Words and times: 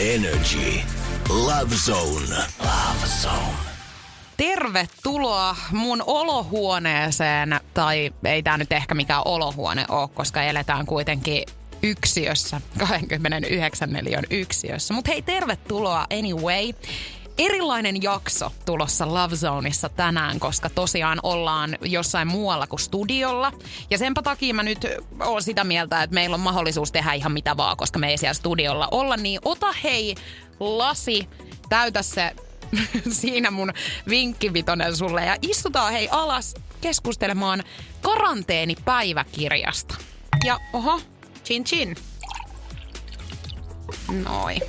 Energy. 0.00 0.80
Love 1.28 1.74
Zone. 1.74 2.36
Love 2.60 3.06
Zone. 3.22 3.56
Tervetuloa 4.36 5.56
mun 5.72 6.02
olohuoneeseen, 6.06 7.60
tai 7.74 8.10
ei 8.24 8.42
tämä 8.42 8.58
nyt 8.58 8.72
ehkä 8.72 8.94
mikään 8.94 9.22
olohuone 9.24 9.84
ole, 9.88 10.08
koska 10.14 10.42
eletään 10.42 10.86
kuitenkin 10.86 11.42
yksiössä, 11.82 12.60
29 12.78 13.92
neliön 13.92 14.24
yksiössä. 14.30 14.94
Mutta 14.94 15.10
hei, 15.10 15.22
tervetuloa 15.22 16.06
anyway. 16.18 16.72
Erilainen 17.40 18.02
jakso 18.02 18.52
tulossa 18.66 19.14
Love 19.14 19.36
Zoneissa 19.36 19.88
tänään, 19.88 20.40
koska 20.40 20.70
tosiaan 20.70 21.18
ollaan 21.22 21.76
jossain 21.82 22.28
muualla 22.28 22.66
kuin 22.66 22.80
studiolla. 22.80 23.52
Ja 23.90 23.98
senpä 23.98 24.22
takia 24.22 24.54
mä 24.54 24.62
nyt 24.62 24.86
oon 25.24 25.42
sitä 25.42 25.64
mieltä, 25.64 26.02
että 26.02 26.14
meillä 26.14 26.34
on 26.34 26.40
mahdollisuus 26.40 26.92
tehdä 26.92 27.12
ihan 27.12 27.32
mitä 27.32 27.56
vaan, 27.56 27.76
koska 27.76 27.98
me 27.98 28.10
ei 28.10 28.18
siellä 28.18 28.34
studiolla 28.34 28.88
olla. 28.90 29.16
Niin 29.16 29.40
ota 29.44 29.72
hei 29.84 30.14
lasi, 30.60 31.28
täytä 31.68 32.02
se 32.02 32.34
siinä 33.20 33.50
mun 33.50 33.72
vinkkivitonen 34.08 34.96
sulle 34.96 35.24
ja 35.24 35.36
istutaan 35.42 35.92
hei 35.92 36.08
alas 36.10 36.54
keskustelemaan 36.80 37.62
karanteenipäiväkirjasta. 38.02 39.94
Ja 40.44 40.58
oho, 40.72 41.00
chin 41.44 41.64
chin. 41.64 41.96
Noin. 44.24 44.60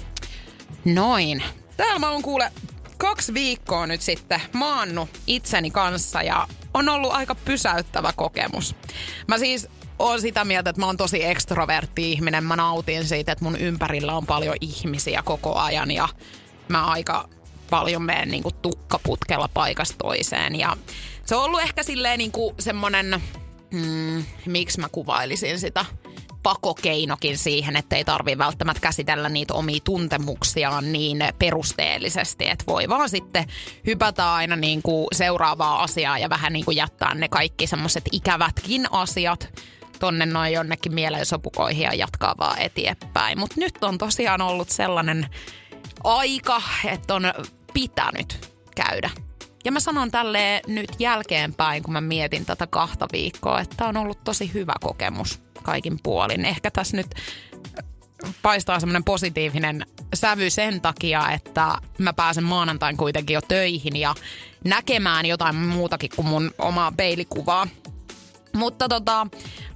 Noin. 0.86 1.44
Täällä 1.78 2.00
mä 2.00 2.10
oon 2.10 2.22
kuule 2.22 2.52
kaksi 2.98 3.34
viikkoa 3.34 3.88
nyt 3.88 4.02
sitten 4.02 4.42
maannut 4.54 5.10
itseni 5.28 5.72
kanssa 5.72 6.22
ja 6.24 6.48
on 6.74 6.90
ollut 6.90 7.12
aika 7.12 7.36
pysäyttävä 7.36 8.14
kokemus. 8.16 8.76
Mä 9.28 9.38
siis 9.38 9.68
oon 10.00 10.22
sitä 10.22 10.46
mieltä, 10.46 10.70
että 10.70 10.80
mä 10.80 10.86
oon 10.86 10.98
tosi 10.98 11.26
ekstrovertti 11.26 12.12
ihminen. 12.12 12.44
Mä 12.44 12.56
nautin 12.56 13.06
siitä, 13.06 13.32
että 13.32 13.44
mun 13.44 13.58
ympärillä 13.58 14.14
on 14.14 14.26
paljon 14.26 14.56
ihmisiä 14.62 15.22
koko 15.26 15.56
ajan 15.56 15.92
ja 15.92 16.10
mä 16.68 16.86
aika 16.86 17.30
paljon 17.70 18.04
menen 18.04 18.30
niin 18.30 18.44
kuin 18.44 18.56
tukkaputkella 18.62 19.50
paikasta 19.54 19.96
toiseen. 19.98 20.60
Ja 20.60 20.78
se 21.26 21.36
on 21.36 21.44
ollut 21.44 21.62
ehkä 21.62 21.84
silleen 21.84 22.18
niin 22.18 22.32
kuin 22.32 22.56
semmonen, 22.60 23.22
mm, 23.72 24.24
miksi 24.46 24.80
mä 24.80 24.90
kuvailisin 24.90 25.60
sitä, 25.60 25.86
pakokeinokin 26.44 27.38
siihen, 27.38 27.76
että 27.76 27.96
ei 27.96 28.06
tarvitse 28.06 28.38
välttämättä 28.38 28.82
käsitellä 28.82 29.30
niitä 29.30 29.54
omia 29.54 29.80
tuntemuksiaan 29.84 30.92
niin 30.92 31.24
perusteellisesti, 31.40 32.48
että 32.48 32.66
voi 32.68 32.90
vaan 32.90 33.10
sitten 33.10 33.46
hypätä 33.86 34.34
aina 34.34 34.56
niin 34.56 34.82
kuin 34.82 35.08
seuraavaa 35.12 35.84
asiaa 35.84 36.18
ja 36.18 36.30
vähän 36.30 36.54
niin 36.54 36.66
kuin 36.66 36.78
jättää 36.78 37.16
ne 37.16 37.30
kaikki 37.30 37.68
semmoiset 37.68 38.04
ikävätkin 38.12 38.88
asiat 38.92 39.50
tonne 40.00 40.26
noin 40.26 40.54
jonnekin 40.54 40.94
mielensopukoihin 40.94 41.84
ja 41.84 41.94
jatkaa 41.94 42.36
vaan 42.40 42.60
eteenpäin. 42.60 43.40
Mutta 43.40 43.56
nyt 43.58 43.84
on 43.84 43.98
tosiaan 43.98 44.42
ollut 44.42 44.70
sellainen 44.70 45.28
aika, 46.04 46.62
että 46.86 47.16
on 47.16 47.24
pitänyt 47.74 48.56
käydä. 48.76 49.10
Ja 49.66 49.72
mä 49.72 49.80
sanon 49.80 50.12
tälle 50.12 50.62
nyt 50.68 50.90
jälkeenpäin, 51.00 51.84
kun 51.84 51.94
mä 51.94 52.02
mietin 52.02 52.46
tätä 52.46 52.68
kahta 52.68 53.08
viikkoa, 53.12 53.60
että 53.62 53.86
on 53.86 53.98
ollut 53.98 54.24
tosi 54.24 54.54
hyvä 54.54 54.74
kokemus 54.82 55.42
kaikin 55.64 56.00
puolin. 56.04 56.46
Ehkä 56.46 56.72
tässä 56.72 56.98
nyt 56.98 57.16
paistaa 58.42 58.80
semmoinen 58.80 59.04
positiivinen 59.04 59.86
sävy 60.14 60.50
sen 60.50 60.82
takia, 60.82 61.32
että 61.32 61.78
mä 61.98 62.14
pääsen 62.14 62.44
maanantain 62.44 62.98
kuitenkin 62.98 63.34
jo 63.34 63.42
töihin 63.42 63.96
ja 63.96 64.16
näkemään 64.64 65.26
jotain 65.26 65.56
muutakin 65.56 66.10
kuin 66.16 66.28
mun 66.28 66.52
omaa 66.58 66.92
peilikuvaa. 66.98 67.68
Mutta 68.54 68.90
tota, 68.90 69.28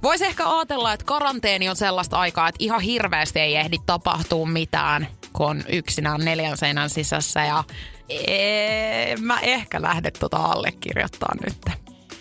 voisi 0.02 0.26
ehkä 0.26 0.50
ajatella, 0.50 0.92
että 0.92 1.06
karanteeni 1.06 1.68
on 1.68 1.76
sellaista 1.76 2.18
aikaa, 2.18 2.48
että 2.48 2.64
ihan 2.64 2.80
hirveästi 2.80 3.40
ei 3.40 3.56
ehdi 3.56 3.76
tapahtua 3.86 4.46
mitään, 4.46 5.08
kun 5.32 5.46
on 5.46 5.62
yksinään 5.68 6.24
neljän 6.24 6.56
seinän 6.56 6.90
sisässä 6.90 7.44
ja 7.44 7.64
ee, 9.06 9.16
mä 9.16 9.40
ehkä 9.40 9.82
lähde 9.82 10.10
tota 10.10 10.36
allekirjoittaa 10.36 11.34
nyt. 11.46 11.76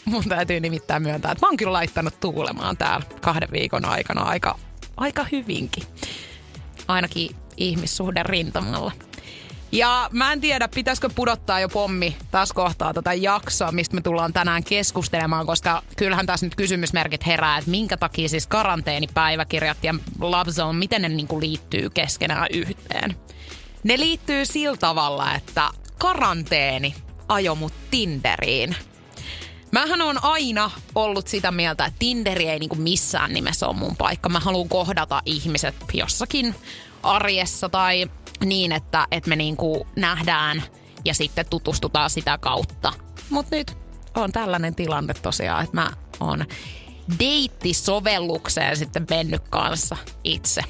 Mun 0.06 0.24
täytyy 0.24 0.60
nimittäin 0.60 1.04
myöntää, 1.04 1.32
että 1.32 1.46
mä 1.46 1.50
oon 1.50 1.58
kyllä 1.58 1.74
laittanut 1.74 2.20
tuulemaan 2.20 2.78
täällä 2.78 3.06
kahden 3.22 3.50
viikon 3.52 3.86
aikana 3.86 4.22
aika, 4.22 4.60
aika 4.98 5.26
hyvinkin. 5.32 5.84
Ainakin 6.88 7.36
ihmissuhden 7.58 8.26
rintamalla. 8.26 8.92
Ja 9.72 10.10
mä 10.12 10.34
en 10.34 10.42
tiedä, 10.42 10.68
pitäisikö 10.68 11.10
pudottaa 11.16 11.60
jo 11.60 11.70
pommi 11.70 12.18
taas 12.32 12.54
kohtaa 12.54 12.94
tätä 12.94 13.14
jaksoa, 13.14 13.72
mistä 13.72 13.96
me 13.96 14.02
tullaan 14.02 14.34
tänään 14.34 14.64
keskustelemaan, 14.64 15.46
koska 15.46 15.84
kyllähän 15.98 16.26
tässä 16.26 16.46
nyt 16.46 16.56
kysymysmerkit 16.56 17.26
herää, 17.26 17.58
että 17.58 17.72
minkä 17.72 17.98
takia 17.98 18.30
siis 18.30 18.48
karanteenipäiväkirjat 18.48 19.84
ja 19.84 19.96
Love 20.20 20.74
miten 20.74 21.02
ne 21.02 21.10
niinku 21.10 21.40
liittyy 21.40 21.90
keskenään 21.90 22.48
yhteen. 22.54 23.16
Ne 23.84 24.00
liittyy 24.00 24.46
sillä 24.46 24.78
tavalla, 24.78 25.36
että 25.36 25.70
karanteeni 25.98 26.96
ajo 27.28 27.56
mut 27.56 27.74
Tinderiin. 27.92 28.76
Mähän 29.72 30.02
on 30.02 30.24
aina 30.24 30.72
ollut 30.96 31.28
sitä 31.28 31.52
mieltä, 31.52 31.86
että 31.86 32.00
Tinderi 32.00 32.50
ei 32.50 32.60
niinku 32.60 32.76
missään 32.76 33.34
nimessä 33.34 33.68
ole 33.68 33.76
mun 33.76 33.96
paikka. 33.96 34.30
Mä 34.30 34.40
haluan 34.40 34.70
kohdata 34.70 35.22
ihmiset 35.26 35.76
jossakin 35.94 36.56
arjessa 37.04 37.70
tai 37.70 38.10
niin, 38.46 38.72
että, 38.72 39.08
että 39.12 39.30
me 39.30 39.36
niinku 39.36 39.88
nähdään 39.96 40.64
ja 41.06 41.14
sitten 41.14 41.46
tutustutaan 41.50 42.10
sitä 42.10 42.38
kautta. 42.38 42.94
Mutta 43.30 43.56
nyt 43.56 43.78
on 44.16 44.32
tällainen 44.32 44.76
tilanne 44.76 45.14
tosiaan, 45.14 45.64
että 45.64 45.76
mä 45.76 45.92
oon 46.20 46.46
deittisovellukseen 47.20 48.78
sitten 48.78 49.08
mennyt 49.10 49.42
kanssa 49.50 49.98
itse. 50.24 50.62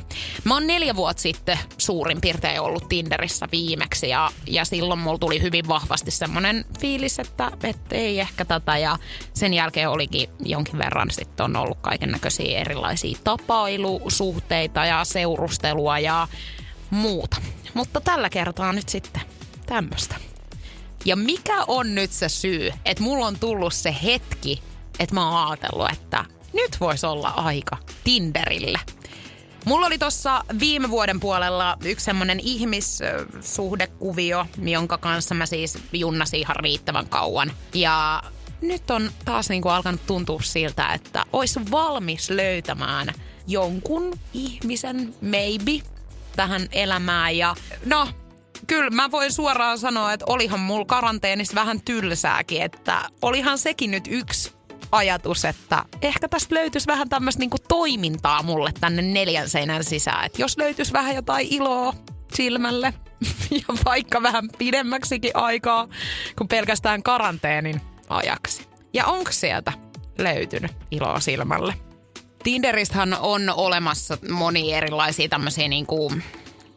Mä 0.44 0.54
oon 0.54 0.68
neljä 0.68 0.96
vuotta 0.96 1.22
sitten 1.22 1.60
suurin 1.78 2.22
piirtein 2.22 2.62
ollut 2.62 2.90
Tinderissä 2.90 3.48
viimeksi 3.52 4.10
ja, 4.10 4.32
ja 4.48 4.66
silloin 4.66 5.00
mulla 5.00 5.18
tuli 5.18 5.42
hyvin 5.42 5.68
vahvasti 5.68 6.12
semmoinen 6.12 6.66
fiilis, 6.80 7.20
että, 7.20 7.52
että 7.64 7.96
ei 7.96 8.20
ehkä 8.20 8.46
tätä 8.46 8.78
ja 8.78 8.98
sen 9.34 9.54
jälkeen 9.54 9.90
olikin 9.90 10.30
jonkin 10.40 10.78
verran 10.78 11.12
sitten 11.12 11.44
on 11.44 11.56
ollut 11.56 11.78
kaiken 11.82 12.12
näköisiä 12.12 12.60
erilaisia 12.60 13.18
tapailusuhteita 13.24 14.86
ja 14.86 15.04
seurustelua 15.04 16.00
ja 16.00 16.28
muuta. 16.90 17.38
Mutta 17.74 18.02
tällä 18.02 18.30
kertaa 18.30 18.74
nyt 18.74 18.90
sitten 18.90 19.22
tämmöistä. 19.66 20.16
Ja 21.06 21.16
mikä 21.16 21.64
on 21.68 21.96
nyt 21.96 22.12
se 22.12 22.30
syy, 22.30 22.72
että 22.86 23.04
mulla 23.04 23.28
on 23.28 23.40
tullut 23.40 23.74
se 23.74 23.96
hetki, 24.04 24.62
että 25.00 25.16
mä 25.16 25.30
oon 25.30 25.48
ajatellut, 25.48 25.92
että 25.92 26.26
nyt 26.54 26.78
voisi 26.80 27.06
olla 27.06 27.30
aika 27.30 27.78
Tinderille. 28.04 28.80
Mulla 29.66 29.88
oli 29.88 29.98
tuossa 29.98 30.44
viime 30.60 30.90
vuoden 30.90 31.20
puolella 31.20 31.78
yksi 31.86 32.06
semmoinen 32.06 32.40
ihmissuhdekuvio, 32.40 34.46
jonka 34.58 34.98
kanssa 34.98 35.36
mä 35.36 35.46
siis 35.46 35.78
junnasin 35.94 36.40
ihan 36.40 36.56
riittävän 36.56 37.10
kauan. 37.10 37.52
Ja 37.74 38.24
nyt 38.62 38.92
on 38.92 39.12
taas 39.26 39.50
niinku 39.50 39.70
alkanut 39.70 40.08
tuntua 40.08 40.42
siltä, 40.42 40.94
että 40.94 41.26
olisi 41.34 41.60
valmis 41.72 42.30
löytämään 42.30 43.08
jonkun 43.48 44.20
ihmisen, 44.34 45.16
maybe, 45.22 45.82
tähän 46.36 46.68
elämään. 46.72 47.38
Ja 47.38 47.56
no, 47.86 48.08
kyllä 48.68 48.90
mä 48.90 49.12
voin 49.12 49.32
suoraan 49.32 49.80
sanoa, 49.80 50.14
että 50.14 50.26
olihan 50.30 50.60
mulla 50.60 50.86
karanteenissa 50.86 51.56
vähän 51.56 51.82
tylsääkin, 51.82 52.62
että 52.62 53.10
olihan 53.22 53.58
sekin 53.58 53.92
nyt 53.92 54.08
yksi 54.10 54.52
ajatus, 54.92 55.46
että 55.46 55.86
ehkä 56.02 56.28
tästä 56.28 56.56
löytyisi 56.56 56.88
vähän 56.88 57.10
tämmöistä 57.10 57.40
niinku 57.40 57.58
toimintaa 57.68 58.44
mulle 58.44 58.72
tänne 58.80 59.02
neljän 59.02 59.50
seinän 59.50 59.84
sisään. 59.84 60.26
Että 60.26 60.42
jos 60.42 60.58
löytyisi 60.58 60.94
vähän 60.94 61.16
jotain 61.16 61.48
iloa 61.50 61.94
silmälle 62.34 62.94
ja 63.52 63.76
vaikka 63.86 64.22
vähän 64.22 64.50
pidemmäksikin 64.58 65.32
aikaa 65.34 65.88
kuin 66.38 66.48
pelkästään 66.48 67.04
karanteenin 67.04 67.82
ajaksi. 68.10 68.68
Ja 68.94 69.06
onko 69.06 69.32
sieltä 69.32 69.74
löytynyt 70.18 70.72
iloa 70.92 71.20
silmälle? 71.20 71.74
Tinderistähän 72.44 73.14
on 73.20 73.50
olemassa 73.50 74.18
moni 74.32 74.74
erilaisia 74.74 75.30
tämmöisiä 75.30 75.68
niin 75.68 75.86
kuin 75.86 76.24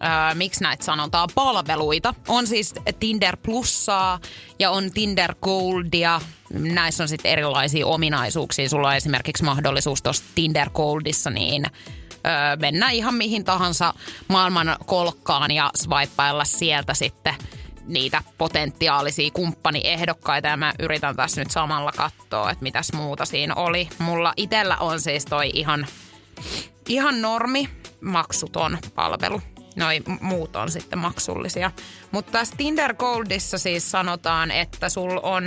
Öö, 0.05 0.35
miksi 0.35 0.63
näitä 0.63 0.85
sanotaan, 0.85 1.29
palveluita. 1.35 2.15
On 2.29 2.47
siis 2.47 2.75
Tinder 3.01 3.37
Plussaa 3.37 4.21
ja 4.59 4.71
on 4.71 4.91
Tinder 4.91 5.35
Goldia. 5.43 6.21
Näissä 6.51 7.05
on 7.05 7.09
sitten 7.09 7.33
erilaisia 7.33 7.87
ominaisuuksia. 7.87 8.69
Sulla 8.69 8.89
on 8.89 8.97
esimerkiksi 8.97 9.45
mahdollisuus 9.45 10.03
tuossa 10.03 10.25
Tinder 10.35 10.71
Goldissa 10.71 11.31
niin 11.31 11.65
öö, 12.13 12.57
mennä 12.61 12.91
ihan 12.91 13.15
mihin 13.15 13.45
tahansa 13.45 13.95
maailman 14.29 14.77
kolkkaan 14.87 15.51
ja 15.51 15.71
swipeilla 15.77 16.45
sieltä 16.45 16.95
sitten 16.95 17.35
niitä 17.89 18.23
potentiaalisia 18.39 19.31
kumppaniehdokkaita 19.31 20.49
ja 20.49 20.57
mä 20.57 20.73
yritän 20.79 21.17
tässä 21.17 21.41
nyt 21.41 21.51
samalla 21.51 21.93
katsoa, 21.93 22.51
että 22.51 22.63
mitäs 22.63 22.93
muuta 22.93 23.25
siinä 23.25 23.55
oli. 23.55 23.89
Mulla 23.99 24.33
itellä 24.37 24.77
on 24.77 25.01
siis 25.01 25.25
toi 25.25 25.51
ihan, 25.55 25.87
ihan 26.89 27.23
normi 27.23 27.69
maksuton 28.01 28.79
palvelu. 28.95 29.41
Noi 29.79 30.03
muut 30.21 30.57
on 30.57 30.71
sitten 30.71 30.99
maksullisia. 30.99 31.71
Mutta 32.11 32.33
tässä 32.33 32.55
Tinder 32.57 32.95
Goldissa 32.95 33.59
siis 33.59 33.91
sanotaan, 33.91 34.51
että 34.51 34.89
sul 34.89 35.21
on, 35.23 35.45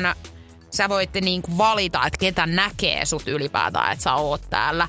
sä 0.69 0.89
voitte 0.89 1.21
niinku 1.21 1.57
valita, 1.57 2.05
että 2.05 2.19
ketä 2.19 2.45
näkee 2.45 3.05
sut 3.05 3.27
ylipäätään, 3.27 3.91
että 3.91 4.03
sä 4.03 4.13
oot 4.13 4.41
täällä. 4.49 4.87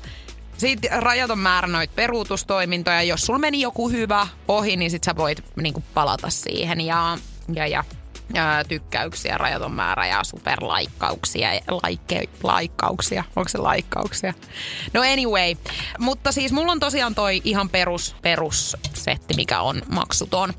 Sitten 0.57 1.03
rajaton 1.03 1.39
määrä 1.39 1.67
noita 1.67 1.93
peruutustoimintoja. 1.95 3.03
Jos 3.03 3.21
sulla 3.21 3.39
meni 3.39 3.61
joku 3.61 3.89
hyvä 3.89 4.27
ohi, 4.47 4.75
niin 4.75 4.91
sit 4.91 5.03
sä 5.03 5.15
voit 5.15 5.43
niinku 5.55 5.83
palata 5.93 6.29
siihen. 6.29 6.81
Ja, 6.81 7.17
ja, 7.53 7.67
ja 7.67 7.83
ää, 8.35 8.63
tykkäyksiä, 8.63 9.37
rajaton 9.37 9.71
määrä 9.71 10.07
ja 10.07 10.23
superlaikkauksia, 10.23 11.49
like, 11.51 12.29
laikkauksia. 12.43 13.23
Onko 13.35 13.49
se 13.49 13.57
laikkauksia? 13.57 14.33
No 14.93 15.01
anyway, 15.01 15.55
mutta 15.99 16.31
siis 16.31 16.51
mulla 16.51 16.71
on 16.71 16.79
tosiaan 16.79 17.15
toi 17.15 17.41
ihan 17.43 17.69
perus, 17.69 18.15
perussetti, 18.21 19.33
mikä 19.35 19.61
on 19.61 19.81
maksuton. 19.89 20.53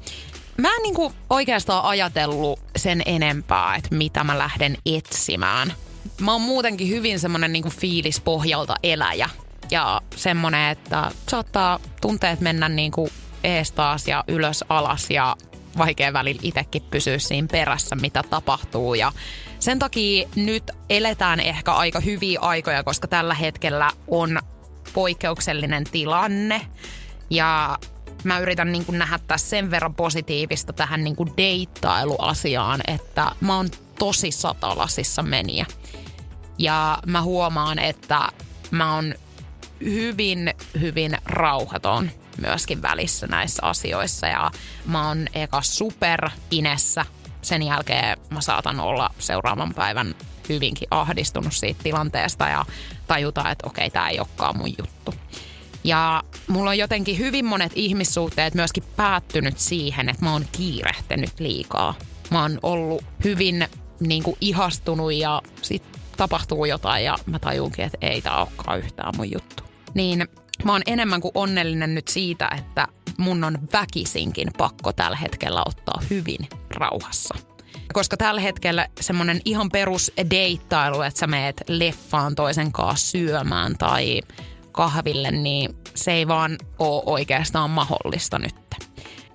Mä 0.57 0.69
en 0.77 0.83
niinku 0.83 1.13
oikeastaan 1.31 1.85
ajatellut 1.85 2.61
sen 2.77 3.03
enempää, 3.07 3.77
että 3.77 3.95
mitä 3.95 4.25
mä 4.25 4.39
lähden 4.39 4.77
etsimään. 4.87 5.73
Mä 6.21 6.33
oon 6.33 6.41
muutenkin 6.41 6.89
hyvin 6.89 7.21
semmonen 7.21 7.53
niinku 7.53 7.71
fiilispohjalta 7.71 8.75
eläjä. 8.83 9.31
Ja 9.71 10.01
semmonen, 10.17 10.71
että 10.71 11.11
saattaa 11.29 11.79
tunteet 12.01 12.41
mennä 12.41 12.69
niinku 12.69 13.09
ees 13.45 13.73
taas 13.73 14.09
ja 14.09 14.25
ylös 14.29 14.65
alas 14.69 15.11
ja 15.11 15.37
vaikea 15.79 16.13
välillä 16.13 16.41
itsekin 16.43 16.83
pysyä 16.91 17.19
siinä 17.19 17.49
perässä, 17.53 17.97
mitä 17.97 18.23
tapahtuu. 18.31 18.95
Ja 18.95 19.13
sen 19.59 19.79
takia 19.79 20.29
nyt 20.37 20.71
eletään 20.91 21.41
ehkä 21.41 21.73
aika 21.73 22.01
hyviä 22.01 22.41
aikoja, 22.41 22.83
koska 22.83 23.09
tällä 23.09 23.35
hetkellä 23.35 23.91
on 24.09 24.39
poikkeuksellinen 24.93 25.85
tilanne. 25.85 26.61
Ja 27.31 27.79
mä 28.25 28.39
yritän 28.39 28.73
niin 28.73 28.85
kuin 28.85 28.99
nähdä 28.99 29.19
tässä 29.27 29.49
sen 29.49 29.71
verran 29.71 29.95
positiivista 29.95 30.73
tähän 30.73 31.05
niin 31.05 31.17
kuin 31.17 31.33
deittailuasiaan, 31.37 32.81
että 32.87 33.33
mä 33.41 33.57
oon 33.57 33.69
tosi 33.99 34.31
satalasissa 34.31 35.23
meniä. 35.23 35.67
Ja 36.59 36.99
mä 37.07 37.23
huomaan, 37.23 37.79
että 37.79 38.29
mä 38.71 38.95
oon 38.95 39.15
hyvin, 39.85 40.55
hyvin 40.81 41.19
rauhaton 41.27 42.11
myöskin 42.41 42.83
välissä 42.83 43.27
näissä 43.27 43.63
asioissa. 43.63 44.27
Ja 44.27 44.51
mä 44.87 45.09
oon 45.09 45.27
eka 45.35 45.63
super 45.63 46.31
inessä. 46.51 47.07
Sen 47.43 47.63
jälkeen 47.63 48.19
mä 48.31 48.41
saatan 48.41 48.81
olla 48.81 49.11
seuraavan 49.19 49.75
päivän 49.75 50.15
hyvinkin 50.49 50.89
ahdistunut 50.91 51.55
siitä 51.55 51.83
tilanteesta 51.83 52.49
ja 52.49 52.65
tajuta, 53.07 53.51
että 53.51 53.67
okei, 53.67 53.91
tämä 53.91 54.09
ei 54.09 54.19
olekaan 54.19 54.57
mun 54.57 54.75
juttu. 54.79 55.15
Ja 55.85 56.23
mulla 56.49 56.71
on 56.71 56.79
jotenkin 56.79 57.19
hyvin 57.19 57.45
monet 57.45 57.73
ihmissuhteet 57.75 58.55
myöskin 58.55 58.85
päättynyt 58.97 59.59
siihen, 59.59 60.09
että 60.09 60.25
mä 60.25 60.33
oon 60.33 60.45
kiirehtänyt 60.53 61.41
liikaa. 61.41 61.95
Mä 62.31 62.43
oon 62.43 62.59
ollut 62.63 63.05
hyvin 63.25 63.69
niin 64.01 64.23
kuin 64.23 64.37
ihastunut 64.41 65.13
ja 65.13 65.43
sitten 65.63 66.01
tapahtuu 66.17 66.65
jotain 66.65 67.05
ja 67.05 67.17
mä 67.27 67.39
tajunkin, 67.39 67.85
että 67.85 67.99
ei 68.01 68.23
tää 68.23 68.37
olekaan 68.37 68.79
yhtään 68.79 69.13
mun 69.17 69.31
juttu. 69.31 69.65
Niin 69.95 70.29
mä 70.65 70.73
oon 70.73 70.83
enemmän 70.87 71.21
kuin 71.21 71.33
onnellinen 71.35 71.95
nyt 71.95 72.09
siitä, 72.09 72.49
että 72.59 72.89
mun 73.19 73.45
on 73.45 73.59
väkisinkin 73.73 74.49
pakko 74.59 74.93
tällä 74.93 75.17
hetkellä 75.17 75.63
ottaa 75.67 76.03
hyvin 76.11 76.49
rauhassa. 76.71 77.35
Koska 77.93 78.17
tällä 78.17 78.41
hetkellä 78.41 78.89
semmoinen 79.01 79.41
ihan 79.45 79.69
perus 79.69 80.13
deittailu, 80.31 81.03
että 81.03 81.21
sä 81.21 81.27
meet 81.27 81.63
leffaan 81.69 82.35
toisen 82.35 82.73
kanssa 82.73 83.11
syömään 83.11 83.79
tai 83.79 84.21
kahville, 84.73 85.31
niin 85.31 85.77
se 85.95 86.13
ei 86.13 86.29
vaan 86.29 86.59
ole 86.79 87.03
oikeastaan 87.07 87.71
mahdollista 87.71 88.39
nyt. 88.39 88.55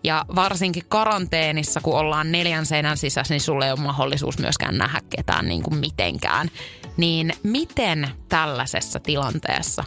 Ja 0.04 0.26
varsinkin 0.36 0.84
karanteenissa, 0.90 1.82
kun 1.82 1.98
ollaan 1.98 2.32
neljän 2.32 2.66
seinän 2.66 2.98
sisässä, 2.98 3.34
niin 3.34 3.42
sulle 3.42 3.66
ei 3.66 3.72
ole 3.72 3.80
mahdollisuus 3.80 4.40
myöskään 4.40 4.78
nähdä 4.78 5.02
ketään 5.10 5.48
niin 5.48 5.64
kuin 5.64 5.78
mitenkään. 5.78 6.50
Niin 6.98 7.34
miten 7.44 8.10
tällaisessa 8.30 9.00
tilanteessa 9.00 9.84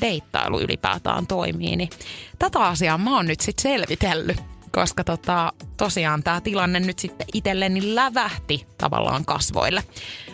deittailu 0.00 0.60
ylipäätään 0.60 1.26
toimii, 1.26 1.76
niin 1.76 1.90
tätä 2.38 2.58
asiaa 2.58 2.98
mä 2.98 3.16
oon 3.16 3.26
nyt 3.26 3.40
sitten 3.40 3.62
selvitellyt 3.62 4.42
koska 4.72 5.04
tota, 5.04 5.52
tosiaan 5.76 6.22
tämä 6.22 6.40
tilanne 6.40 6.80
nyt 6.80 6.98
sitten 6.98 7.26
itselleni 7.34 7.94
lävähti 7.94 8.66
tavallaan 8.78 9.24
kasvoille. 9.24 9.84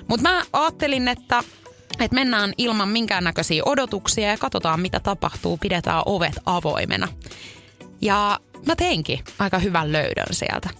Mutta 0.09 0.31
mä 0.31 0.43
ajattelin, 0.53 1.09
että 1.09 1.43
että 2.01 2.15
mennään 2.15 2.53
ilman 2.59 2.89
minkäännäköisiä 2.89 3.63
odotuksia 3.67 4.31
ja 4.31 4.39
katsotaan 4.39 4.81
mitä 4.81 5.01
tapahtuu, 5.01 5.57
pidetään 5.57 6.03
ovet 6.07 6.33
avoimena. 6.47 7.09
Ja 8.01 8.41
mä 8.67 8.77
teinkin 8.77 9.21
aika 9.39 9.59
hyvän 9.59 9.93
löydön 9.93 10.27
sieltä. 10.31 10.71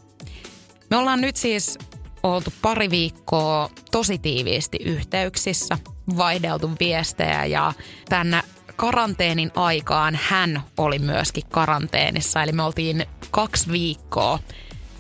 Me 0.91 0.97
ollaan 0.97 1.21
nyt 1.21 1.37
siis 1.37 1.79
oltu 2.23 2.53
pari 2.63 2.91
viikkoa 2.91 3.71
tosi 3.91 4.19
tiiviisti 4.19 4.79
yhteyksissä, 4.85 5.79
vaihdeltu 6.17 6.71
viestejä 6.81 7.45
ja 7.45 7.73
tänne 8.09 8.43
karanteenin 8.83 9.51
aikaan 9.55 10.19
hän 10.23 10.63
oli 10.77 10.99
myöskin 10.99 11.43
karanteenissa. 11.51 12.43
Eli 12.43 12.53
me 12.53 12.63
oltiin 12.63 13.07
kaksi 13.31 13.73
viikkoa 13.73 14.39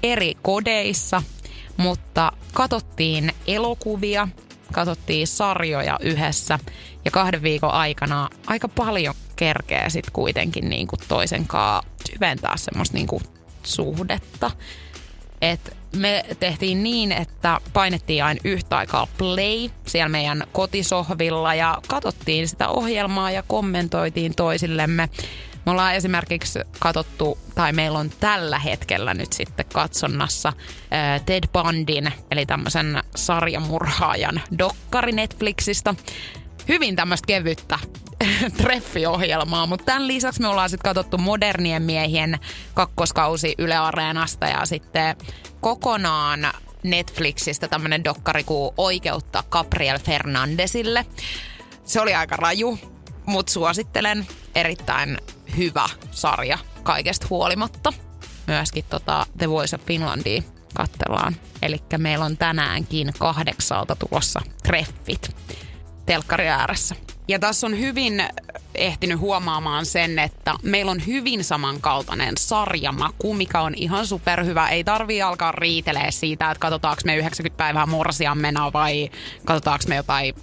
eri 0.03 0.35
kodeissa, 0.43 1.23
mutta 1.77 2.33
katsottiin 2.53 3.33
elokuvia, 3.47 4.29
katsottiin 4.73 5.27
sarjoja 5.27 5.99
yhdessä 6.03 6.59
ja 7.05 7.11
kahden 7.11 7.43
viikon 7.43 7.71
aikana 7.71 8.29
aika 8.47 8.69
paljon 8.69 9.15
kerkeä 9.37 9.89
sitten 9.89 10.13
kuitenkin 10.13 10.69
niin 10.69 10.87
kuin 10.87 11.01
toisen 11.09 11.47
kanssa 11.47 11.91
syventää 12.13 12.57
semmoista 12.57 12.97
niin 12.97 13.07
kuin 13.07 13.23
suhdetta. 13.63 14.51
Et 15.43 15.77
me 15.97 16.25
tehtiin 16.41 16.83
niin, 16.83 17.13
että 17.13 17.61
painettiin 17.73 18.25
aina 18.25 18.41
yhtä 18.45 18.77
aikaa 18.77 19.07
play 19.19 19.69
siellä 19.87 20.09
meidän 20.09 20.43
kotisohvilla 20.53 21.55
ja 21.55 21.79
katsottiin 21.89 22.49
sitä 22.49 22.69
ohjelmaa 22.69 23.31
ja 23.31 23.43
kommentoitiin 23.47 24.35
toisillemme. 24.35 25.09
Me 25.67 25.73
ollaan 25.73 25.95
esimerkiksi 25.95 26.59
katsottu, 26.79 27.39
tai 27.55 27.73
meillä 27.73 27.99
on 27.99 28.11
tällä 28.21 28.59
hetkellä 28.59 29.15
nyt 29.15 29.33
sitten 29.33 29.67
katsonnassa 29.73 30.53
Ted 31.27 31.45
Bundin, 31.53 32.13
eli 32.31 32.47
tämmöisen 32.47 33.03
sarjamurhaajan 33.17 34.41
dokkari 34.59 35.13
Netflixistä. 35.13 35.95
Hyvin 36.69 36.97
tämmöistä 36.97 37.27
kevyttä 37.27 37.79
treffiohjelmaa, 38.63 39.67
mutta 39.67 39.85
tämän 39.85 40.07
lisäksi 40.07 40.41
me 40.41 40.49
ollaan 40.49 40.71
sitten 40.71 40.89
katsottu 40.89 41.19
modernien 41.19 41.83
miehien 41.83 42.39
kakkoskausi 42.75 43.55
Yle 43.59 43.77
Areenasta 43.77 44.47
ja 44.47 44.67
sitten 44.67 45.17
kokonaan 45.61 46.53
Netflixistä 46.83 47.69
tämmöinen 47.69 48.05
dokkari 48.05 48.45
kuin 48.45 48.75
Oikeutta 48.77 49.45
Gabriel 49.51 49.99
Fernandesille. 49.99 51.07
Se 51.85 52.01
oli 52.01 52.15
aika 52.15 52.37
raju, 52.37 52.79
mutta 53.27 53.53
suosittelen 53.53 54.27
erittäin 54.55 55.19
hyvä 55.57 55.89
sarja 56.11 56.59
kaikesta 56.83 57.27
huolimatta. 57.31 57.93
Myöskin 58.47 58.85
tota 58.91 59.27
The 59.39 59.51
Voice 59.51 59.77
of 59.77 59.83
Finlandia 59.87 60.43
katsellaan. 60.75 61.37
Eli 61.63 61.79
meillä 61.99 62.25
on 62.25 62.37
tänäänkin 62.37 63.13
kahdeksalta 63.19 63.97
tulossa 63.97 64.41
treffit 64.63 65.37
telkkari 66.07 66.49
ääressä. 66.49 66.95
Ja 67.29 67.39
tässä 67.39 67.67
on 67.67 67.79
hyvin 67.79 68.25
ehtinyt 68.75 69.21
huomaamaan 69.21 69.87
sen, 69.87 70.19
että 70.19 70.55
meillä 70.63 70.91
on 70.91 71.07
hyvin 71.07 71.45
samankaltainen 71.45 72.35
sarjamaku, 72.39 73.35
mikä 73.35 73.61
on 73.61 73.75
ihan 73.75 74.07
superhyvä. 74.07 74.69
Ei 74.69 74.85
tarvii 74.85 75.23
alkaa 75.23 75.53
riitelee 75.53 76.11
siitä, 76.11 76.51
että 76.51 76.61
katsotaanko 76.61 77.03
me 77.05 77.17
90 77.17 77.57
päivää 77.59 77.87
morsiammena 77.87 78.73
vai 78.73 79.11
katsotaanko 79.45 79.85
me 79.89 79.97
jotain 79.97 80.35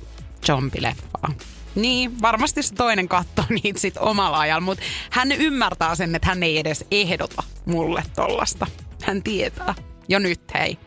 zombileffaa. 0.46 1.32
Niin, 1.76 2.22
varmasti 2.22 2.64
se 2.64 2.74
toinen 2.74 3.08
katsoo 3.08 3.46
niitä 3.64 3.80
sit 3.80 3.98
omalla 3.98 4.40
ajalla, 4.40 4.62
mutta 4.62 4.84
hän 5.10 5.32
ymmärtää 5.32 5.96
sen, 5.96 6.16
että 6.16 6.28
hän 6.28 6.44
ei 6.44 6.58
edes 6.58 6.86
ehdota 6.92 7.44
mulle 7.66 8.04
tollasta. 8.16 8.68
Hän 9.04 9.24
tietää. 9.24 9.76
Jo 10.10 10.20
nyt 10.20 10.42
hei. 10.54 10.78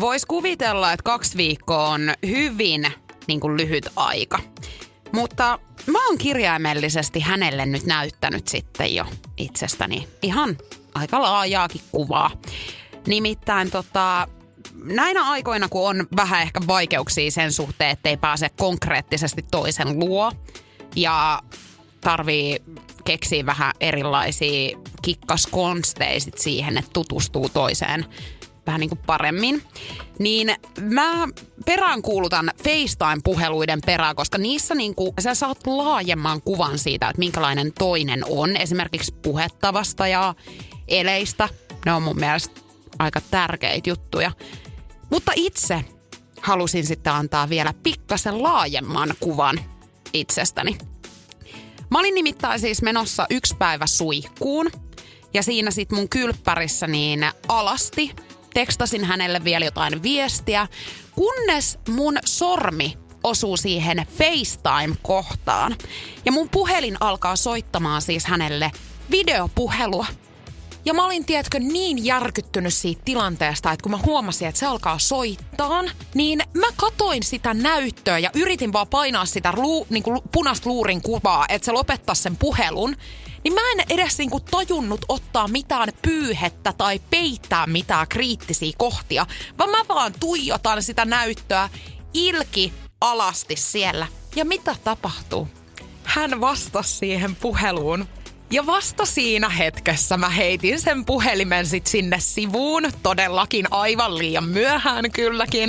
Vois 0.00 0.26
kuvitella, 0.26 0.92
että 0.92 1.02
kaksi 1.02 1.36
viikkoa 1.36 1.88
on 1.88 2.14
hyvin 2.26 2.92
niin 3.26 3.40
kuin 3.40 3.56
lyhyt 3.56 3.88
aika. 3.96 4.38
Mutta 5.12 5.58
mä 5.86 6.06
oon 6.06 6.18
kirjaimellisesti 6.18 7.20
hänelle 7.20 7.66
nyt 7.66 7.86
näyttänyt 7.86 8.48
sitten 8.48 8.94
jo 8.94 9.04
itsestäni 9.36 10.08
ihan 10.22 10.58
aika 10.94 11.22
laajaakin 11.22 11.80
kuvaa. 11.92 12.30
Nimittäin 13.06 13.70
tota, 13.70 14.28
näinä 14.84 15.30
aikoina, 15.30 15.68
kun 15.68 15.88
on 15.88 16.06
vähän 16.16 16.42
ehkä 16.42 16.60
vaikeuksia 16.66 17.30
sen 17.30 17.52
suhteen, 17.52 17.90
että 17.90 18.08
ei 18.08 18.16
pääse 18.16 18.48
konkreettisesti 18.48 19.44
toisen 19.50 19.98
luo 19.98 20.32
ja 20.96 21.42
tarvii 22.00 22.62
keksii 23.04 23.46
vähän 23.46 23.72
erilaisia 23.80 24.78
kikkaskonsteja 25.02 26.20
siihen, 26.36 26.78
että 26.78 26.90
tutustuu 26.92 27.48
toiseen 27.48 28.04
vähän 28.66 28.80
niin 28.80 28.90
kuin 28.90 29.00
paremmin. 29.06 29.62
Niin 30.18 30.54
mä 30.80 31.28
peräänkuulutan 31.66 32.50
FaceTime-puheluiden 32.62 33.80
perään, 33.86 34.16
koska 34.16 34.38
niissä 34.38 34.74
niin 34.74 34.94
kuin, 34.94 35.12
sä 35.20 35.34
saat 35.34 35.66
laajemman 35.66 36.42
kuvan 36.42 36.78
siitä, 36.78 37.08
että 37.08 37.18
minkälainen 37.18 37.72
toinen 37.78 38.24
on. 38.28 38.56
Esimerkiksi 38.56 39.14
puhettavasta 39.22 40.08
ja 40.08 40.34
eleistä. 40.88 41.48
Ne 41.86 41.92
on 41.92 42.02
mun 42.02 42.16
mielestä 42.16 42.60
aika 42.98 43.20
tärkeitä 43.30 43.90
juttuja. 43.90 44.30
Mutta 45.10 45.32
itse 45.36 45.84
halusin 46.40 46.86
sitten 46.86 47.12
antaa 47.12 47.48
vielä 47.48 47.74
pikkasen 47.82 48.42
laajemman 48.42 49.14
kuvan 49.20 49.60
itsestäni. 50.12 50.78
Mä 51.90 51.98
olin 51.98 52.14
nimittäin 52.14 52.60
siis 52.60 52.82
menossa 52.82 53.26
yksi 53.30 53.56
päivä 53.56 53.86
suihkuun. 53.86 54.70
Ja 55.34 55.42
siinä 55.42 55.70
sitten 55.70 55.98
mun 55.98 56.08
kylppärissä 56.08 56.86
niin 56.86 57.26
alasti. 57.48 58.16
Tekstasin 58.54 59.04
hänelle 59.04 59.44
vielä 59.44 59.64
jotain 59.64 60.02
viestiä, 60.02 60.66
kunnes 61.14 61.78
mun 61.88 62.18
sormi 62.24 62.98
osuu 63.24 63.56
siihen 63.56 64.06
FaceTime-kohtaan. 64.18 65.76
Ja 66.24 66.32
mun 66.32 66.48
puhelin 66.48 66.96
alkaa 67.00 67.36
soittamaan 67.36 68.02
siis 68.02 68.26
hänelle 68.26 68.70
videopuhelua. 69.10 70.06
Ja 70.84 70.94
mä 70.94 71.06
olin, 71.06 71.24
tiedätkö, 71.24 71.58
niin 71.58 72.04
järkyttynyt 72.04 72.74
siitä 72.74 73.02
tilanteesta, 73.04 73.72
että 73.72 73.82
kun 73.82 73.92
mä 73.92 73.98
huomasin, 74.06 74.48
että 74.48 74.58
se 74.58 74.66
alkaa 74.66 74.98
soittaa, 74.98 75.84
niin 76.14 76.42
mä 76.54 76.66
katoin 76.76 77.22
sitä 77.22 77.54
näyttöä 77.54 78.18
ja 78.18 78.30
yritin 78.34 78.72
vaan 78.72 78.88
painaa 78.88 79.26
sitä 79.26 79.52
luu, 79.56 79.86
niin 79.90 80.02
kuin 80.02 80.20
punaista 80.32 80.70
luurin 80.70 81.02
kuvaa, 81.02 81.46
että 81.48 81.64
se 81.64 81.72
lopettaa 81.72 82.14
sen 82.14 82.36
puhelun. 82.36 82.96
Niin 83.44 83.54
mä 83.54 83.60
en 83.72 83.84
edes 83.90 84.18
niin 84.18 84.30
kuin 84.30 84.44
tajunnut 84.44 85.04
ottaa 85.08 85.48
mitään 85.48 85.88
pyyhettä 86.02 86.72
tai 86.72 87.00
peittää 87.10 87.66
mitään 87.66 88.08
kriittisiä 88.08 88.72
kohtia, 88.78 89.26
vaan 89.58 89.70
mä 89.70 89.78
vaan 89.88 90.12
tuijotan 90.20 90.82
sitä 90.82 91.04
näyttöä 91.04 91.68
ilki 92.14 92.72
alasti 93.00 93.56
siellä. 93.56 94.06
Ja 94.36 94.44
mitä 94.44 94.76
tapahtuu? 94.84 95.48
Hän 96.04 96.40
vastasi 96.40 96.96
siihen 96.96 97.36
puheluun 97.36 98.08
ja 98.50 98.66
vasta 98.66 99.04
siinä 99.04 99.48
hetkessä 99.48 100.16
mä 100.16 100.28
heitin 100.28 100.80
sen 100.80 101.04
puhelimen 101.04 101.66
sit 101.66 101.86
sinne 101.86 102.20
sivuun, 102.20 102.82
todellakin 103.02 103.66
aivan 103.70 104.18
liian 104.18 104.44
myöhään 104.44 105.10
kylläkin. 105.10 105.68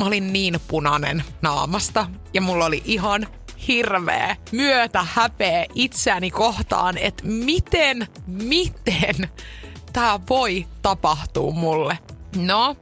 Mä 0.00 0.06
olin 0.06 0.32
niin 0.32 0.60
punainen 0.68 1.24
naamasta 1.42 2.06
ja 2.34 2.40
mulla 2.40 2.64
oli 2.64 2.82
ihan 2.84 3.26
hirveä 3.68 4.36
myötä 4.52 5.06
häpeä 5.12 5.66
itseäni 5.74 6.30
kohtaan, 6.30 6.98
että 6.98 7.26
miten, 7.26 8.06
miten 8.26 9.16
tämä 9.92 10.20
voi 10.28 10.66
tapahtua 10.82 11.52
mulle. 11.52 11.98
No, 12.36 12.76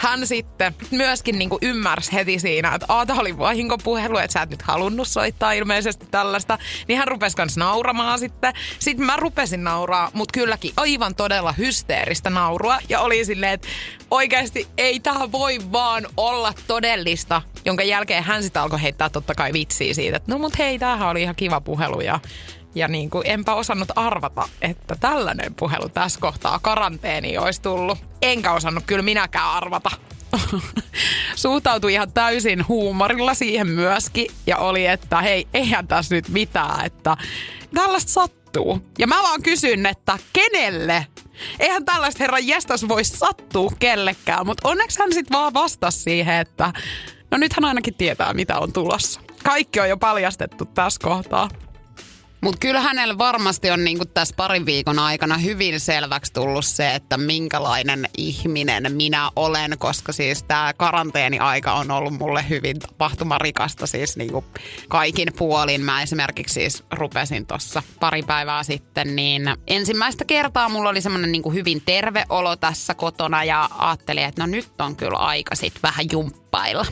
hän 0.00 0.26
sitten 0.26 0.74
myöskin 0.90 1.38
niin 1.38 1.50
kuin 1.50 1.58
ymmärsi 1.62 2.12
heti 2.12 2.38
siinä, 2.38 2.74
että 2.74 2.86
Aata 2.88 3.14
oli 3.14 3.38
vahinkopuhelu, 3.38 4.18
että 4.18 4.32
sä 4.32 4.42
et 4.42 4.50
nyt 4.50 4.62
halunnut 4.62 5.08
soittaa 5.08 5.52
ilmeisesti 5.52 6.06
tällaista. 6.10 6.58
Niin 6.88 6.98
hän 6.98 7.08
rupesi 7.08 7.36
kans 7.36 7.56
nauramaan 7.56 8.18
sitten. 8.18 8.54
Sitten 8.78 9.06
mä 9.06 9.16
rupesin 9.16 9.64
nauraa, 9.64 10.10
mutta 10.14 10.32
kylläkin 10.32 10.72
aivan 10.76 11.14
todella 11.14 11.52
hysteeristä 11.52 12.30
naurua. 12.30 12.78
Ja 12.88 13.00
oli 13.00 13.24
silleen, 13.24 13.52
että 13.52 13.68
oikeasti 14.10 14.68
ei 14.78 15.00
tämä 15.00 15.32
voi 15.32 15.58
vaan 15.72 16.06
olla 16.16 16.54
todellista. 16.66 17.42
Jonka 17.64 17.82
jälkeen 17.82 18.24
hän 18.24 18.42
sitten 18.42 18.62
alkoi 18.62 18.82
heittää 18.82 19.08
totta 19.08 19.34
kai 19.34 19.52
vitsiä 19.52 19.94
siitä, 19.94 20.16
että 20.16 20.32
no 20.32 20.38
mut 20.38 20.58
hei, 20.58 20.78
tämähän 20.78 21.08
oli 21.08 21.22
ihan 21.22 21.36
kiva 21.36 21.60
puhelu 21.60 22.00
ja 22.00 22.20
ja 22.74 22.88
niin 22.88 23.10
kuin 23.10 23.26
enpä 23.26 23.54
osannut 23.54 23.88
arvata, 23.96 24.48
että 24.62 24.96
tällainen 25.00 25.54
puhelu 25.54 25.88
tässä 25.88 26.20
kohtaa 26.20 26.58
karanteeni 26.58 27.38
olisi 27.38 27.62
tullut. 27.62 27.98
Enkä 28.22 28.52
osannut 28.52 28.84
kyllä 28.86 29.02
minäkään 29.02 29.50
arvata. 29.50 29.90
Suhtautui 31.36 31.92
ihan 31.92 32.12
täysin 32.12 32.68
huumorilla 32.68 33.34
siihen 33.34 33.66
myöskin. 33.66 34.26
Ja 34.46 34.56
oli, 34.56 34.86
että 34.86 35.20
hei, 35.20 35.48
eihän 35.54 35.88
tässä 35.88 36.14
nyt 36.14 36.28
mitään, 36.28 36.86
että 36.86 37.16
tällaista 37.74 38.12
sattuu. 38.12 38.80
Ja 38.98 39.06
mä 39.06 39.22
vaan 39.22 39.42
kysyn, 39.42 39.86
että 39.86 40.18
kenelle? 40.32 41.06
Eihän 41.58 41.84
tällaista 41.84 42.24
herran 42.24 42.46
jestas 42.46 42.88
voi 42.88 43.04
sattua 43.04 43.70
kellekään, 43.78 44.46
mutta 44.46 44.68
onneksi 44.68 44.98
hän 44.98 45.14
sitten 45.14 45.38
vaan 45.38 45.54
vastasi 45.54 46.00
siihen, 46.00 46.34
että 46.34 46.72
no 47.30 47.38
nyt 47.38 47.52
hän 47.52 47.64
ainakin 47.64 47.94
tietää, 47.94 48.34
mitä 48.34 48.58
on 48.58 48.72
tulossa. 48.72 49.20
Kaikki 49.44 49.80
on 49.80 49.88
jo 49.88 49.96
paljastettu 49.96 50.64
tässä 50.64 51.00
kohtaa. 51.02 51.48
Mutta 52.40 52.58
kyllä 52.60 52.80
hänellä 52.80 53.18
varmasti 53.18 53.70
on 53.70 53.84
niinku 53.84 54.04
tässä 54.04 54.34
parin 54.36 54.66
viikon 54.66 54.98
aikana 54.98 55.38
hyvin 55.38 55.80
selväksi 55.80 56.32
tullut 56.32 56.64
se, 56.64 56.94
että 56.94 57.16
minkälainen 57.16 58.08
ihminen 58.18 58.92
minä 58.92 59.30
olen, 59.36 59.78
koska 59.78 60.12
siis 60.12 60.42
tämä 60.42 60.72
karanteeni-aika 60.72 61.72
on 61.72 61.90
ollut 61.90 62.18
mulle 62.18 62.44
hyvin 62.48 62.78
tapahtumarikasta 62.78 63.86
siis 63.86 64.16
niinku 64.16 64.44
kaikin 64.88 65.28
puolin. 65.38 65.80
Mä 65.80 66.02
esimerkiksi 66.02 66.54
siis 66.54 66.84
rupesin 66.92 67.46
tuossa 67.46 67.82
pari 68.00 68.22
päivää 68.22 68.62
sitten, 68.62 69.16
niin 69.16 69.42
ensimmäistä 69.66 70.24
kertaa 70.24 70.68
mulla 70.68 70.90
oli 70.90 71.00
semmoinen 71.00 71.32
niinku 71.32 71.52
hyvin 71.52 71.82
terve 71.86 72.24
olo 72.28 72.56
tässä 72.56 72.94
kotona 72.94 73.44
ja 73.44 73.68
ajattelin, 73.78 74.24
että 74.24 74.42
no 74.42 74.46
nyt 74.46 74.80
on 74.80 74.96
kyllä 74.96 75.18
aika 75.18 75.54
sitten 75.54 75.82
vähän 75.82 76.06
jumppailla. 76.12 76.86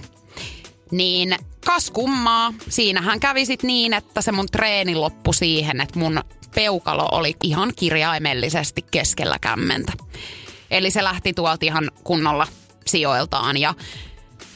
Niin 0.91 1.37
kas 1.67 1.91
kummaa, 1.91 2.55
siinähän 2.69 3.21
kävi 3.21 3.47
sit 3.47 3.63
niin, 3.63 3.93
että 3.93 4.23
se 4.23 4.33
mun 4.33 4.47
treeni 4.47 4.95
loppui 4.95 5.35
siihen, 5.35 5.81
että 5.81 5.99
mun 5.99 6.21
peukalo 6.55 7.09
oli 7.13 7.37
ihan 7.43 7.73
kirjaimellisesti 7.77 8.85
keskellä 8.91 9.37
kämmentä. 9.41 9.93
Eli 10.71 10.91
se 10.91 11.05
lähti 11.05 11.33
tuolta 11.33 11.67
ihan 11.67 11.91
kunnolla 12.05 12.47
sijoiltaan 12.87 13.57
ja 13.57 13.75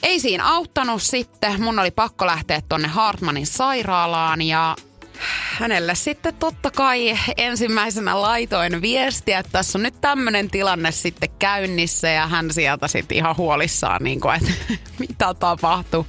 ei 0.02 0.20
siinä 0.20 0.48
auttanut 0.48 1.02
sitten. 1.02 1.62
Mun 1.62 1.78
oli 1.78 1.90
pakko 1.90 2.26
lähteä 2.26 2.62
tonne 2.68 2.88
Hartmanin 2.88 3.46
sairaalaan 3.46 4.42
ja 4.42 4.76
hänelle 5.58 5.94
sitten 5.94 6.34
totta 6.34 6.70
kai 6.70 7.18
ensimmäisenä 7.36 8.22
laitoin 8.22 8.82
viestiä, 8.82 9.38
että 9.38 9.52
tässä 9.52 9.78
on 9.78 9.82
nyt 9.82 10.00
tämmöinen 10.00 10.50
tilanne 10.50 10.92
sitten 10.92 11.30
käynnissä 11.38 12.08
ja 12.08 12.26
hän 12.26 12.52
sieltä 12.52 12.88
sitten 12.88 13.16
ihan 13.16 13.36
huolissaan, 13.36 14.04
niin 14.04 14.20
kuin, 14.20 14.34
että 14.34 14.52
mitä 15.08 15.34
tapahtuu. 15.34 16.06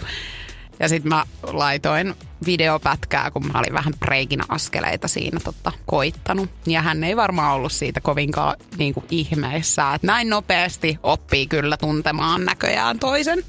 Ja 0.80 0.90
sitten 0.90 1.10
mä 1.10 1.26
laitoin 1.44 2.16
videopätkää, 2.46 3.32
kun 3.32 3.48
mä 3.48 3.60
olin 3.60 3.74
vähän 3.74 3.94
breikin 4.00 4.42
askeleita 4.50 5.08
siinä 5.08 5.40
totta, 5.40 5.72
koittanut. 5.86 6.50
Ja 6.68 6.82
hän 6.82 7.04
ei 7.04 7.16
varmaan 7.16 7.54
ollut 7.54 7.72
siitä 7.72 8.02
kovinkaan 8.02 8.56
niin 8.78 8.94
kuin 8.94 9.06
ihmeessä, 9.12 9.94
että 9.94 10.08
näin 10.08 10.30
nopeasti 10.30 11.00
oppii 11.04 11.48
kyllä 11.48 11.78
tuntemaan 11.78 12.46
näköjään 12.46 13.00
toisen 13.00 13.44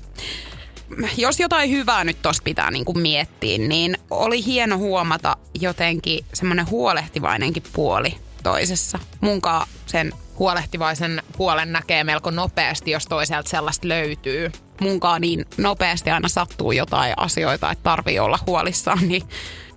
jos 1.17 1.41
jotain 1.41 1.71
hyvää 1.71 2.05
nyt 2.05 2.23
tuossa 2.23 2.43
pitää 2.43 2.71
niin 2.71 2.85
kuin 2.85 2.99
miettiä, 2.99 3.59
niin 3.59 3.99
oli 4.11 4.45
hieno 4.45 4.79
huomata 4.79 5.37
jotenkin 5.61 6.25
semmoinen 6.35 6.71
huolehtivainenkin 6.71 7.63
puoli 7.73 8.17
toisessa. 8.43 8.99
Munkaan 9.21 9.67
sen 9.87 10.13
huolehtivaisen 10.39 11.23
puolen 11.37 11.73
näkee 11.73 12.05
melko 12.05 12.31
nopeasti, 12.31 12.91
jos 12.91 13.07
toiselta 13.07 13.51
sellaista 13.51 13.89
löytyy. 13.89 14.53
Munkaan 14.81 15.21
niin 15.21 15.45
nopeasti 15.59 16.11
aina 16.11 16.29
sattuu 16.29 16.73
jotain 16.73 17.15
asioita, 17.17 17.71
että 17.71 17.83
tarvii 17.83 18.19
olla 18.19 18.39
huolissaan, 18.47 19.09
niin 19.09 19.23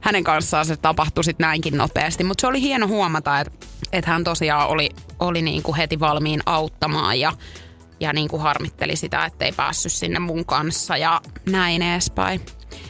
hänen 0.01 0.23
kanssaan 0.23 0.65
se 0.65 0.77
tapahtui 0.77 1.23
sitten 1.23 1.45
näinkin 1.45 1.77
nopeasti. 1.77 2.23
Mutta 2.23 2.41
se 2.41 2.47
oli 2.47 2.61
hieno 2.61 2.87
huomata, 2.87 3.39
että, 3.39 3.67
että 3.91 4.11
hän 4.11 4.23
tosiaan 4.23 4.67
oli, 4.67 4.89
oli 5.19 5.41
niin 5.41 5.63
kuin 5.63 5.77
heti 5.77 5.99
valmiin 5.99 6.41
auttamaan 6.45 7.19
ja 7.19 7.33
ja 7.99 8.13
niin 8.13 8.27
kuin 8.27 8.41
harmitteli 8.41 8.95
sitä, 8.95 9.25
että 9.25 9.45
ei 9.45 9.51
päässyt 9.51 9.91
sinne 9.91 10.19
mun 10.19 10.45
kanssa 10.45 10.97
ja 10.97 11.21
näin 11.45 11.81
edespäin. 11.81 12.41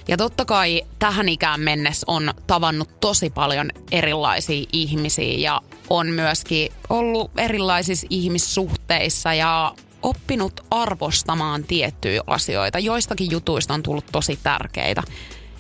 Ja 0.08 0.18
totta 0.18 0.46
kai 0.46 0.82
tähän 1.00 1.30
ikään 1.30 1.60
mennessä 1.60 2.06
on 2.08 2.34
tavannut 2.48 3.00
tosi 3.00 3.30
paljon 3.30 3.70
erilaisia 3.92 4.66
ihmisiä 4.74 5.38
ja 5.38 5.62
on 5.90 6.08
myöskin 6.08 6.72
ollut 6.90 7.32
erilaisissa 7.38 8.08
ihmissuhteissa 8.10 9.34
ja 9.34 9.74
oppinut 10.02 10.66
arvostamaan 10.72 11.64
tiettyjä 11.64 12.22
asioita. 12.28 12.80
Joistakin 12.80 13.32
jutuista 13.32 13.74
on 13.74 13.84
tullut 13.84 14.06
tosi 14.12 14.40
tärkeitä. 14.44 15.04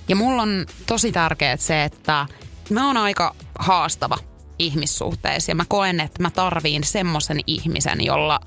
Ja 0.07 0.15
mulla 0.15 0.41
on 0.41 0.65
tosi 0.85 1.11
tärkeää 1.11 1.57
se, 1.57 1.83
että 1.83 2.27
mä 2.69 2.87
oon 2.87 2.97
aika 2.97 3.35
haastava 3.59 4.17
ihmissuhteissa 4.59 5.51
ja 5.51 5.55
mä 5.55 5.65
koen, 5.67 5.99
että 5.99 6.21
mä 6.21 6.29
tarviin 6.29 6.83
semmoisen 6.83 7.39
ihmisen, 7.47 8.05
jolla 8.05 8.39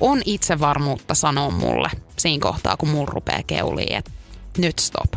on 0.00 0.22
itsevarmuutta 0.24 1.14
sanoa 1.14 1.50
mulle 1.50 1.90
siinä 2.16 2.42
kohtaa, 2.42 2.76
kun 2.76 2.88
mulla 2.88 3.12
rupeaa 3.14 3.42
keuliin, 3.46 3.96
että 3.96 4.10
nyt 4.58 4.78
stop. 4.78 5.12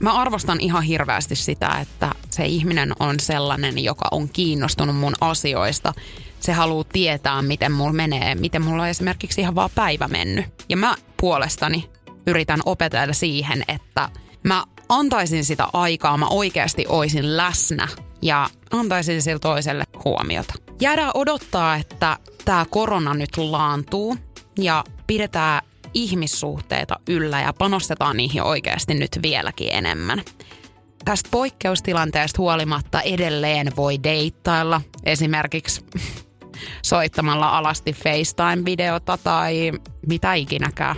Mä 0.00 0.12
arvostan 0.12 0.60
ihan 0.60 0.82
hirveästi 0.82 1.36
sitä, 1.36 1.68
että 1.80 2.14
se 2.30 2.46
ihminen 2.46 2.92
on 3.00 3.20
sellainen, 3.20 3.84
joka 3.84 4.08
on 4.10 4.28
kiinnostunut 4.28 4.96
mun 4.96 5.14
asioista. 5.20 5.92
Se 6.40 6.52
haluaa 6.52 6.84
tietää, 6.92 7.42
miten 7.42 7.72
mulla 7.72 7.92
menee, 7.92 8.34
miten 8.34 8.62
mulla 8.62 8.82
on 8.82 8.88
esimerkiksi 8.88 9.40
ihan 9.40 9.54
vaan 9.54 9.70
päivä 9.74 10.08
mennyt. 10.08 10.46
Ja 10.68 10.76
mä 10.76 10.94
puolestani 11.20 11.90
yritän 12.26 12.60
opetella 12.64 13.12
siihen, 13.12 13.64
että 13.68 14.08
mä 14.42 14.64
antaisin 14.88 15.44
sitä 15.44 15.66
aikaa, 15.72 16.16
mä 16.16 16.26
oikeasti 16.26 16.84
oisin 16.88 17.36
läsnä 17.36 17.88
ja 18.22 18.50
antaisin 18.70 19.22
sille 19.22 19.38
toiselle 19.38 19.84
huomiota. 20.04 20.67
Jäädään 20.80 21.10
odottaa, 21.14 21.76
että 21.76 22.16
tämä 22.44 22.66
korona 22.70 23.14
nyt 23.14 23.36
laantuu 23.36 24.16
ja 24.58 24.84
pidetään 25.06 25.62
ihmissuhteita 25.94 27.00
yllä 27.08 27.40
ja 27.40 27.52
panostetaan 27.52 28.16
niihin 28.16 28.42
oikeasti 28.42 28.94
nyt 28.94 29.18
vieläkin 29.22 29.68
enemmän. 29.72 30.22
Tästä 31.04 31.28
poikkeustilanteesta 31.32 32.42
huolimatta 32.42 33.00
edelleen 33.00 33.72
voi 33.76 34.02
deittailla 34.02 34.80
esimerkiksi 35.04 35.84
soittamalla 36.82 37.58
alasti 37.58 37.92
FaceTime-videota 37.92 39.18
tai 39.24 39.72
mitä 40.06 40.34
ikinäkään. 40.34 40.96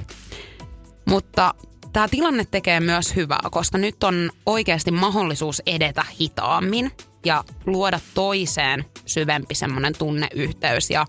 Mutta 1.09 1.55
tämä 1.93 2.09
tilanne 2.09 2.45
tekee 2.51 2.81
myös 2.81 3.17
hyvää, 3.17 3.49
koska 3.51 3.79
nyt 3.79 4.05
on 4.05 4.31
oikeasti 4.47 4.91
mahdollisuus 4.91 5.63
edetä 5.67 6.05
hitaammin 6.21 6.93
ja 7.25 7.45
luoda 7.67 8.01
toiseen 8.15 8.85
syvempi 9.07 9.55
semmoinen 9.55 9.95
tunneyhteys 9.99 10.91
ja 10.91 11.07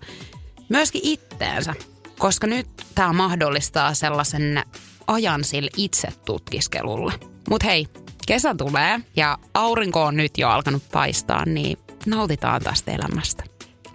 myöskin 0.70 1.02
itteensä. 1.04 1.74
Koska 2.20 2.48
nyt 2.48 2.68
tämä 2.96 3.14
mahdollistaa 3.14 3.94
sellaisen 3.94 4.64
ajan 5.08 5.44
sille 5.44 5.70
itse 5.78 6.08
tutkiskelulle. 6.26 7.14
Mutta 7.50 7.68
hei, 7.68 7.88
kesä 8.28 8.56
tulee 8.56 9.00
ja 9.16 9.38
aurinko 9.54 10.04
on 10.04 10.18
nyt 10.18 10.38
jo 10.38 10.50
alkanut 10.50 10.84
paistaa, 10.92 11.46
niin 11.46 11.78
nautitaan 12.06 12.62
tästä 12.62 12.92
elämästä. 12.92 13.44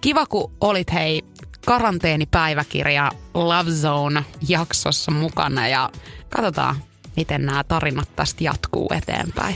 Kiva, 0.01 0.25
kun 0.25 0.51
olit 0.61 0.93
hei 0.93 1.23
karanteenipäiväkirja 1.65 3.11
Love 3.33 3.71
Zone 3.71 4.25
jaksossa 4.47 5.11
mukana 5.11 5.67
ja 5.67 5.89
katsotaan, 6.29 6.75
miten 7.15 7.45
nämä 7.45 7.63
tarinat 7.63 8.15
tästä 8.15 8.43
jatkuu 8.43 8.89
eteenpäin. 8.93 9.55